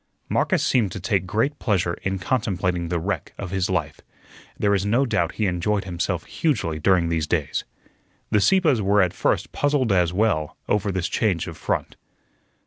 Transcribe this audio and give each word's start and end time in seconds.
Marcus 0.29 0.65
seemed 0.65 0.91
to 0.93 0.99
take 0.99 1.27
great 1.27 1.59
pleasure 1.59 1.93
in 2.01 2.17
contemplating 2.17 2.87
the 2.89 2.97
wreck 2.99 3.33
of 3.37 3.51
his 3.51 3.69
life. 3.69 4.01
There 4.57 4.73
is 4.73 4.83
no 4.83 5.05
doubt 5.05 5.33
he 5.33 5.45
enjoyed 5.45 5.83
himself 5.83 6.23
hugely 6.23 6.79
during 6.79 7.09
these 7.09 7.27
days. 7.27 7.65
The 8.31 8.41
Sieppes 8.41 8.81
were 8.81 9.03
at 9.03 9.13
first 9.13 9.51
puzzled 9.51 9.91
as 9.91 10.11
well 10.11 10.57
over 10.67 10.91
this 10.91 11.07
change 11.07 11.45
of 11.45 11.55
front. 11.55 11.97